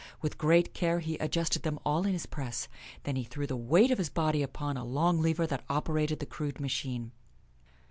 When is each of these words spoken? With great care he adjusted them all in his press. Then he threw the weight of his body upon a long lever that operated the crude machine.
With 0.23 0.39
great 0.39 0.73
care 0.73 0.99
he 0.99 1.15
adjusted 1.19 1.61
them 1.61 1.77
all 1.85 2.07
in 2.07 2.13
his 2.13 2.25
press. 2.25 2.67
Then 3.03 3.15
he 3.17 3.23
threw 3.23 3.45
the 3.45 3.55
weight 3.55 3.91
of 3.91 3.99
his 3.99 4.09
body 4.09 4.41
upon 4.41 4.75
a 4.75 4.83
long 4.83 5.21
lever 5.21 5.45
that 5.45 5.63
operated 5.69 6.17
the 6.17 6.25
crude 6.25 6.59
machine. 6.59 7.11